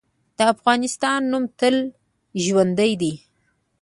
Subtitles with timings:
[0.37, 1.75] د افغانستان نوم تل
[2.43, 3.13] ژوندی دی.